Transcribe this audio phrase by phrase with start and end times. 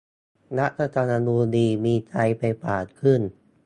[0.59, 3.21] "รัฐธรรมนูญดี มีชัย ไปกว่าครึ่ง"